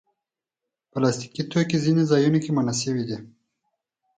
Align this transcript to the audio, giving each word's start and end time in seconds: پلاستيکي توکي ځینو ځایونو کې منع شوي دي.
پلاستيکي 0.91 1.43
توکي 1.51 1.77
ځینو 1.83 2.03
ځایونو 2.11 2.39
کې 2.43 2.51
منع 2.55 2.73
شوي 2.81 3.03
دي. 3.09 3.17